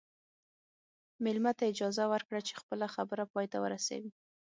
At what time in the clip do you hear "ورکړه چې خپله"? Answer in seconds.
2.13-2.85